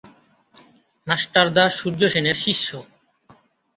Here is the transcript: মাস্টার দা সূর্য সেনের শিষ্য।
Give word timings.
মাস্টার 1.07 1.47
দা 1.55 1.65
সূর্য 1.77 2.01
সেনের 2.13 2.37
শিষ্য। 2.43 2.67